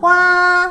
[0.00, 0.66] 花》。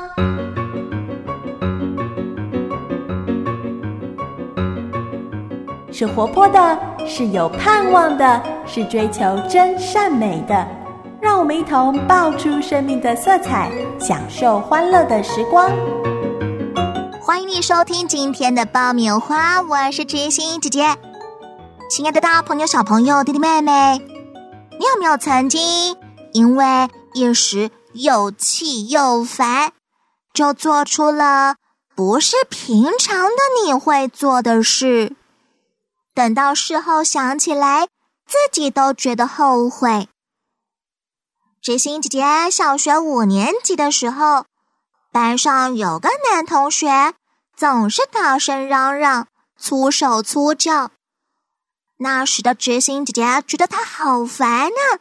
[5.92, 10.68] 是活泼的，是有盼望的，是追求真善美的。
[11.21, 13.70] 让我们一同爆出生命的色彩，
[14.00, 15.70] 享受欢乐的时光。
[17.21, 20.96] 欢迎你收听今天的爆米花，我是知心姐姐。
[21.91, 25.96] 亲爱的大朋友、小朋友、弟弟妹妹，你有没有曾经
[26.32, 26.66] 因为
[27.14, 27.70] 一时
[28.02, 29.73] 又气又烦，
[30.34, 31.55] 就做出了
[31.95, 35.16] 不是平常的你会做的事？
[36.13, 37.88] 等到事后想起来，
[38.26, 40.07] 自己都觉得后悔。
[41.62, 44.45] 知心姐姐小学五年级的时候，
[45.12, 47.13] 班上有个男同学
[47.55, 50.91] 总是大声嚷嚷、粗手粗脚。
[51.98, 54.99] 那时的知心姐姐觉得他好烦呢。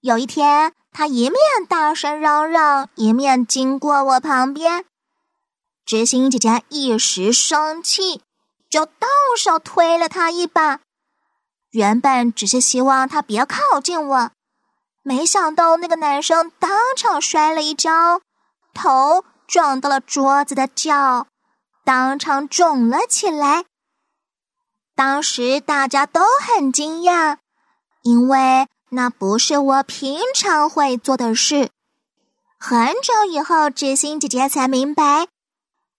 [0.00, 4.84] 有一天，他一面大声嚷嚷，一面经过我旁边，
[5.84, 8.22] 知心姐姐一时生气。
[8.70, 10.78] 就动手推了他一把，
[11.70, 14.30] 原本只是希望他别靠近我，
[15.02, 18.20] 没想到那个男生当场摔了一跤，
[18.72, 21.26] 头撞到了桌子的角，
[21.84, 23.64] 当场肿了起来。
[24.94, 27.38] 当时大家都很惊讶，
[28.02, 31.70] 因为那不是我平常会做的事。
[32.58, 35.28] 很久以后，知心姐姐才明白，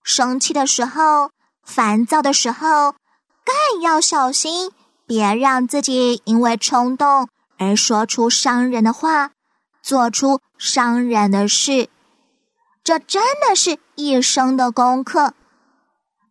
[0.04, 1.32] 生气的时候。
[1.64, 2.96] 烦躁的时候，
[3.46, 4.72] 更要小心，
[5.06, 9.32] 别让自己因为冲动而说出伤人的话，
[9.82, 11.88] 做出伤人的事。
[12.84, 15.34] 这真的是一生的功课。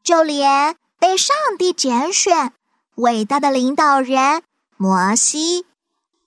[0.03, 2.53] 就连被上帝拣选、
[2.97, 4.43] 伟大的领导人
[4.77, 5.65] 摩西，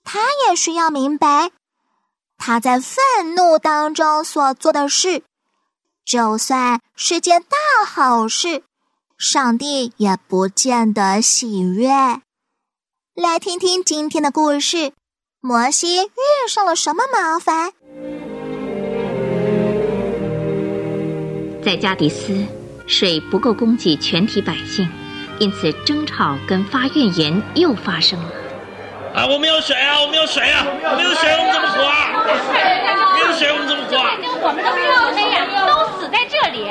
[0.04, 1.50] 他也需要明白，
[2.36, 5.22] 他在愤怒当中所做的事，
[6.04, 8.62] 就算是件大好事。
[9.16, 11.88] 上帝也不见得喜悦。
[13.14, 14.92] 来听听今天的故事：
[15.40, 17.72] 摩西遇上了什么麻烦？
[21.64, 22.44] 在加迪斯，
[22.86, 24.86] 水不够供给全体百姓，
[25.38, 28.43] 因此争吵跟发怨言又发生了。
[29.14, 30.66] 啊，我们有水啊，我们有水啊，
[30.96, 32.10] 没有水我们怎么活啊？
[33.14, 33.96] 没有水我们怎么活？
[34.42, 36.68] 我们都落了呀，都死在这里。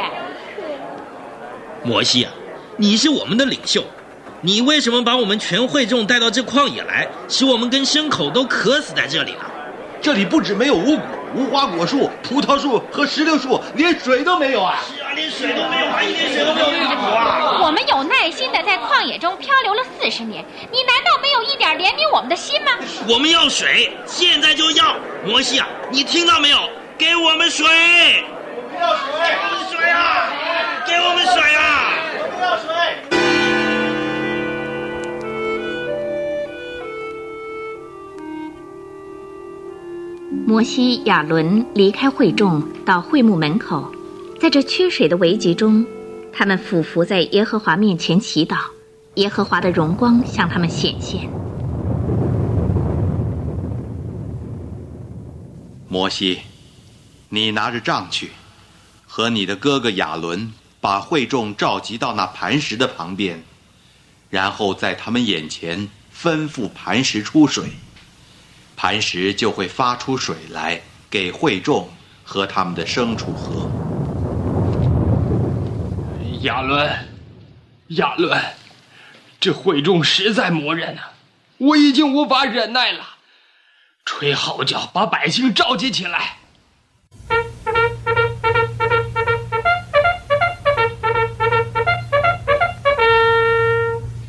[1.83, 2.33] 摩西啊，
[2.75, 3.85] 你是我们的领袖，
[4.41, 9.39] 你为什么把我们全会众带到这旷野来，使我们跟牲口都渴死在这里呢？
[10.01, 14.79] 这里不止没有五谷、无花果树、葡萄树和石榴树，连水都没有啊！
[14.85, 17.59] 是水都没有啊，一点水都没有，怎么活啊？
[17.63, 22.71] 我们有耐心的在旷野中漂流了四十年，你难道没有一点怜悯我们的心吗？
[23.07, 24.95] 我们要水，现在就要！
[25.25, 26.57] 摩西啊，你听到没有？
[26.97, 27.65] 给我们水！
[27.65, 30.29] 我们要水，给我们水啊！
[30.85, 31.93] 给我们水啊！
[32.19, 32.67] 我们要水。
[40.45, 43.91] 摩西、亚伦离开会众，到会幕门口，
[44.43, 45.87] 在这缺水的危急中，
[46.33, 48.57] 他们俯伏在耶和华面前祈祷，
[49.15, 51.29] 耶和华的荣光向他们显现。
[55.87, 56.41] 摩西，
[57.29, 58.31] 你拿着杖去，
[59.07, 63.41] 和你的哥哥亚伦把会众召集到那磐石的旁边，
[64.29, 67.63] 然后在他们眼前吩咐磐石出水。
[68.75, 71.87] 磐石就会发出水来，给会众
[72.25, 73.71] 和他们的牲畜喝。
[76.43, 77.07] 亚伦，
[77.87, 78.37] 亚伦，
[79.39, 81.13] 这会众实在磨人啊！
[81.57, 83.01] 我已经无法忍耐了，
[84.03, 86.35] 吹号角，把百姓召集起来。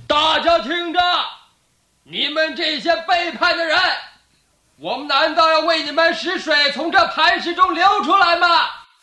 [0.06, 1.00] 大家听着，
[2.04, 3.76] 你们这些背叛的人！
[4.76, 8.46] 我们难道要为你们使水从这磐石中流出来吗？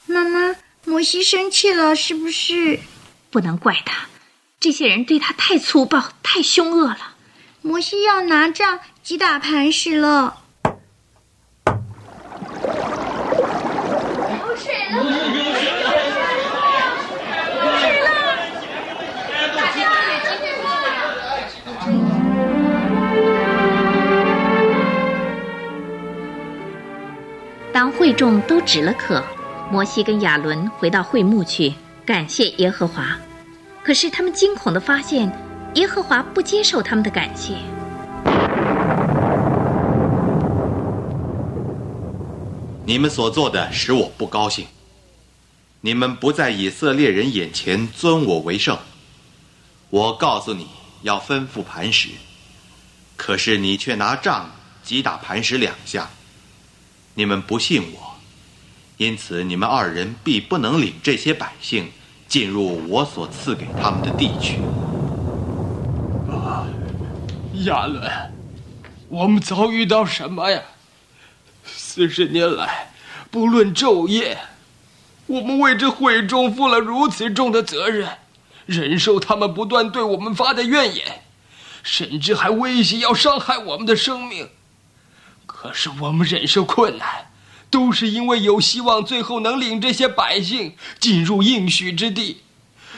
[0.06, 0.56] 妈妈，
[0.86, 2.80] 摩西生气了，是不是？
[3.32, 4.08] 不能怪他，
[4.60, 7.16] 这些人对他太粗暴、太凶恶了。
[7.62, 10.42] 摩西要拿杖击打磐石了。
[11.66, 11.72] 有
[14.58, 14.96] 水了！
[14.98, 15.08] 有
[15.54, 15.88] 水了！
[17.56, 18.10] 有水了！
[19.56, 20.52] 大家都得进去
[27.72, 29.24] 当会众都止了渴，
[29.72, 31.74] 摩西跟亚伦回到会幕去，
[32.06, 33.18] 感谢耶和华。
[33.84, 35.32] 可是他们惊恐的发现，
[35.76, 37.56] 耶和华不接受他们的感谢。
[42.86, 44.66] 你们所做的使我不高兴。
[45.82, 48.78] 你们不在以色列人眼前尊我为圣。
[49.90, 50.68] 我告诉你
[51.02, 52.10] 要吩咐磐石，
[53.18, 54.52] 可是你却拿杖
[54.84, 56.10] 击打磐石两下。
[57.14, 58.11] 你们不信我，
[59.02, 61.92] 因此你们二人必不能领这些百姓
[62.28, 64.60] 进入我所赐给他们的地区。
[66.30, 66.68] 啊，
[67.66, 68.08] 亚伦，
[69.10, 70.62] 我们遭遇到什么呀？
[71.66, 72.92] 四十年来，
[73.32, 74.38] 不论昼夜。
[75.26, 78.08] 我们为这会众负了如此重的责任，
[78.68, 81.24] 忍受他们不断对我们发的怨言，
[81.82, 84.48] 甚至还威胁要伤害我们的生命。
[85.48, 87.31] 可是我们忍受困难，
[87.72, 92.42] 都是因为有希望最后能领这些百姓进入应许之地，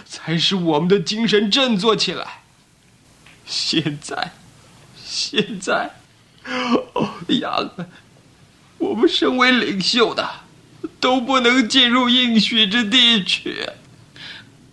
[0.06, 2.42] 才使我们的精神振作起来。
[3.46, 4.34] 现在，
[5.06, 5.92] 现在，
[6.94, 7.10] 哦，
[7.40, 7.88] 亚伦，
[8.80, 10.44] 我们身为领袖的。
[11.00, 13.70] 都不能进入应许之地去。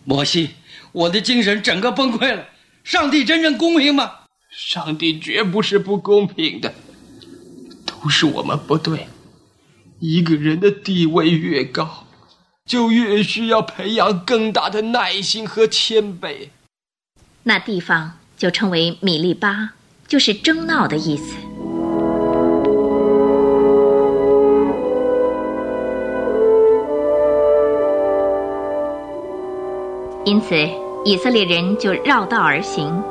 [0.04, 0.50] 摩西，
[0.92, 2.46] 我的精神整个崩溃了。
[2.84, 4.12] 上帝真正公平吗？
[4.50, 6.74] 上帝绝不是不公平的，
[7.86, 9.08] 都是我们不对。
[10.00, 12.06] 一个人的地位越高，
[12.64, 16.48] 就越需要培养更大的耐心和谦卑。
[17.42, 19.74] 那地方就称为米利巴，
[20.08, 21.36] 就是争闹的意思。
[30.24, 30.54] 因此，
[31.04, 33.02] 以色列人就绕道而行。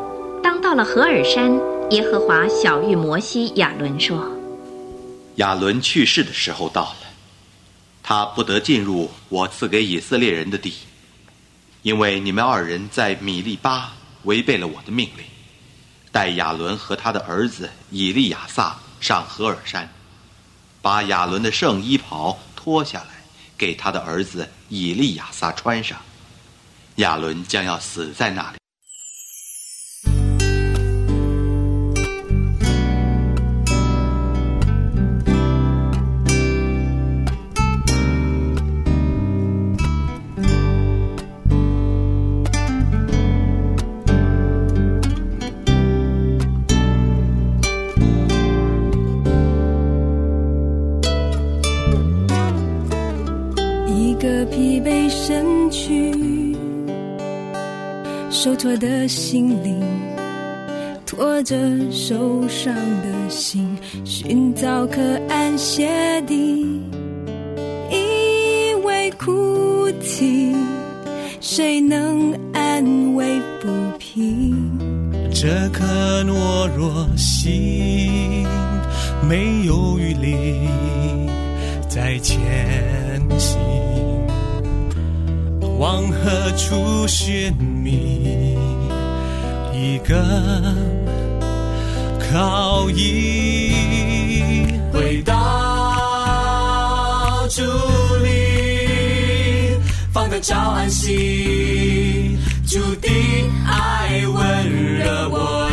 [0.42, 1.52] 当到了何尔山，
[1.92, 4.18] 耶和华小谕摩西、亚伦说
[5.40, 7.08] ：“亚伦去世的时候到了，
[8.04, 10.74] 他不得进入我赐给以色列人的地，
[11.82, 13.94] 因为你们二人在米利巴
[14.24, 15.24] 违背了我的命令，
[16.12, 19.90] 带亚伦和他的儿子以利亚撒上何尔山，
[20.82, 23.24] 把亚伦的圣衣袍脱下来，
[23.58, 25.98] 给他的儿子以利亚撒穿上。”
[26.98, 28.58] 亚伦将要死在那里。
[53.90, 56.14] 一个疲惫身躯。
[58.30, 59.82] 受挫的心灵，
[61.06, 61.58] 拖着
[61.92, 63.76] 受伤的心，
[64.06, 66.80] 寻找可安歇地。
[67.90, 70.56] 因为哭泣，
[71.42, 74.56] 谁能安慰不平？
[75.34, 78.46] 这颗懦弱心
[79.28, 80.68] 没有余力
[81.88, 82.38] 再前
[86.00, 88.58] 从何处寻觅
[89.74, 90.16] 一个
[92.32, 93.74] 靠依？
[94.94, 95.36] 回到
[97.50, 97.64] 主
[98.24, 99.78] 里，
[100.14, 103.12] 放得着安心，注定
[103.68, 104.70] 爱温
[105.00, 105.70] 热我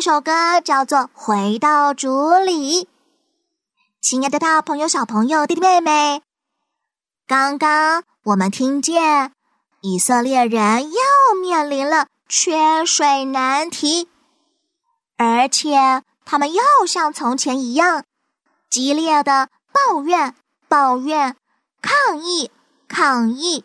[0.00, 2.84] 首歌叫做《回到主里》。
[4.00, 6.22] 亲爱的大朋友、小朋友、弟弟妹妹，
[7.26, 9.32] 刚刚我们听见
[9.82, 14.08] 以色列人又面临了缺水难题，
[15.16, 18.04] 而且他们又像从前一样
[18.70, 20.34] 激烈的抱怨、
[20.68, 21.36] 抱怨、
[21.82, 22.50] 抗议、
[22.88, 23.64] 抗议，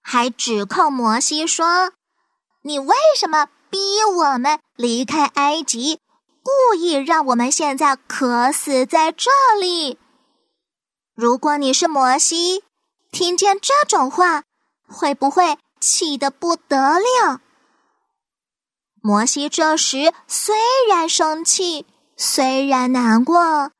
[0.00, 1.92] 还指控摩西说
[2.62, 6.00] ：“你为什么？”逼我们离开埃及，
[6.42, 9.30] 故意让我们现在渴死在这
[9.60, 9.98] 里。
[11.14, 12.62] 如果你是摩西，
[13.10, 14.44] 听见这种话，
[14.86, 17.40] 会不会气得不得了？
[19.00, 20.54] 摩西这时虽
[20.88, 23.70] 然生气，虽然难过，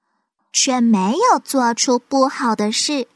[0.52, 3.08] 却没有做出不好的事。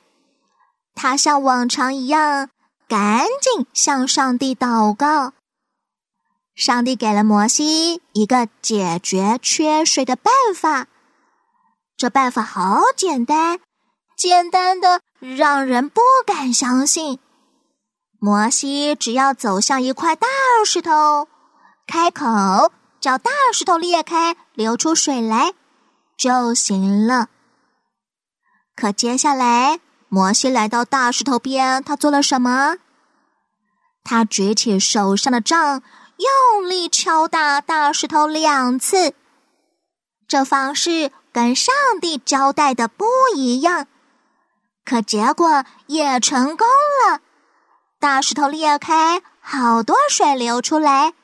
[0.95, 2.51] 他像往常一样，
[2.89, 5.33] 赶紧向上帝祷告。
[6.61, 10.89] 上帝给了摩西一个解决缺水的办法，
[11.97, 13.61] 这办法好简单，
[14.15, 17.19] 简单的让人不敢相信。
[18.19, 20.29] 摩西只要走向一块大
[20.67, 21.29] 石头，
[21.87, 22.27] 开口
[23.01, 25.55] 叫大石头裂开，流出水来
[26.15, 27.31] 就行了。
[28.77, 32.77] 可接下来，摩西来到大石头边，他做了什么？
[34.05, 35.83] 他举起手上的杖，
[36.21, 39.15] 用力敲打大石头两次。
[40.29, 43.87] 这方式跟上帝交代的不一样，
[44.85, 46.67] 可结果也成功
[47.07, 47.21] 了。
[47.99, 51.15] 大石头裂开，好多水流出来，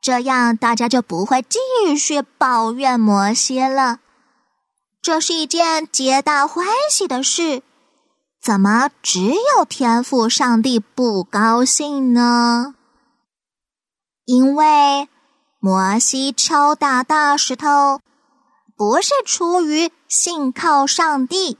[0.00, 3.98] 这样大家就不会继续抱怨摩西了。
[5.02, 7.62] 这是一件皆大欢喜的事。
[8.40, 12.75] 怎么只有天赋上帝不高兴呢？
[14.26, 15.08] 因为
[15.58, 18.00] 摩西敲打大石头，
[18.76, 21.56] 不是出于信靠上帝，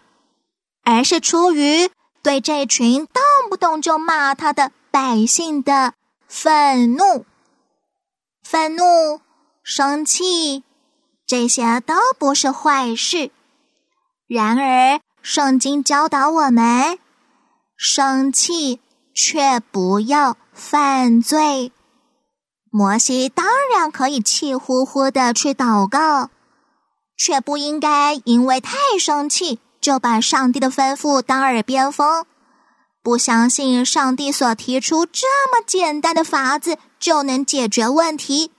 [0.85, 1.91] 而是出于
[2.23, 5.95] 对这群动不动就骂他的百姓的
[6.29, 7.25] 愤怒。
[8.43, 9.23] 愤怒、
[9.63, 10.63] 生气，
[11.27, 13.31] 这些都不是坏事。
[14.29, 15.01] 然而。
[15.29, 17.01] 圣经教导我们：
[17.77, 18.79] 生气
[19.13, 21.73] 却不要犯罪。
[22.77, 26.29] 摩西当然可以气呼呼的去祷告，
[27.17, 32.27] 却不应该因为太生气就把上帝的吩咐当耳边风，
[33.03, 38.53] 不相信上帝所提出这么简单的法子就能解决问题。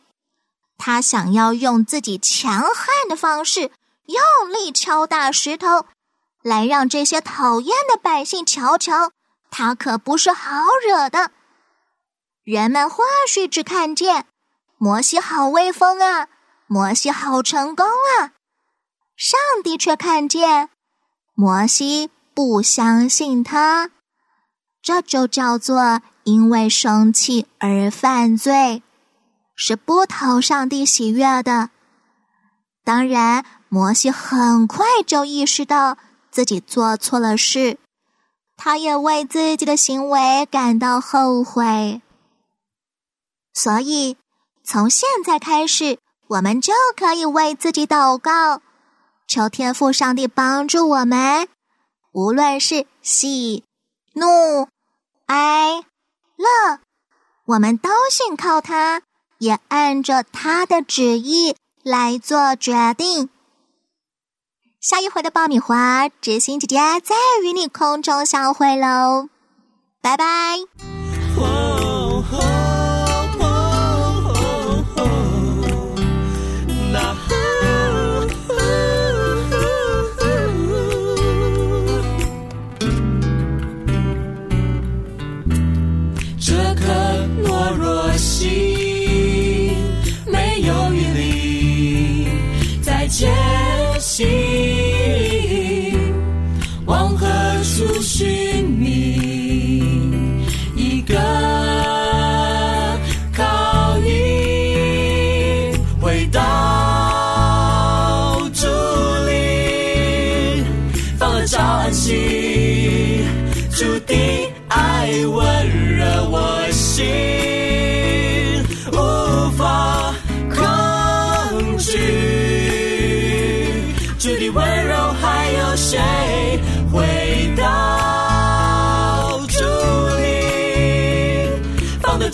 [0.80, 3.70] 他想要用自己强悍的方式
[4.08, 5.86] 用力敲打石头。
[6.42, 9.12] 来让这些讨厌的百姓瞧瞧，
[9.52, 11.30] 他可不是好惹的。
[12.48, 14.26] 人们或许只看见
[14.78, 16.30] 摩西好威风啊，
[16.66, 18.32] 摩西好成功啊，
[19.18, 20.70] 上帝却看见
[21.34, 23.92] 摩西不相信他，
[24.82, 28.82] 这就叫做因为生气而犯罪，
[29.54, 31.72] 是不讨上帝喜悦的。
[32.86, 35.98] 当然，摩西很快就意识到。
[36.30, 37.78] 自己做错了事，
[38.56, 42.02] 他也为自己的行为感到后悔。
[43.58, 44.18] 所以，
[44.64, 45.98] 从现在开始，
[46.28, 48.62] 我们就可以为自己祷告，
[49.28, 51.48] 求天父上帝帮助我们。
[52.12, 53.64] 无论是喜、
[54.14, 54.68] 怒、
[55.26, 55.84] 哀、
[56.36, 56.80] 乐，
[57.46, 59.02] 我们都信靠他，
[59.40, 63.28] 也按着他的旨意来做决定。
[64.80, 69.30] 下一回的爆米花，知心姐姐再与你空中相会喽，
[70.00, 70.97] 拜拜。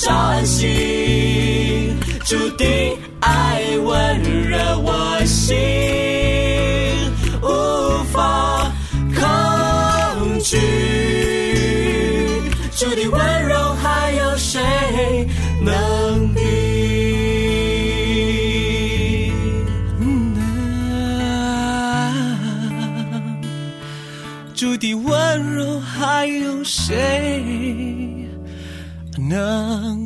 [0.03, 2.67] 照安心，注定
[3.21, 5.55] 爱温热我心，
[7.41, 8.69] 无法
[9.15, 10.57] 抗拒。
[12.75, 14.59] 注定温柔，还有谁
[15.61, 16.41] 能比？
[24.53, 27.52] 注定温柔，还有谁？
[29.33, 30.02] 能。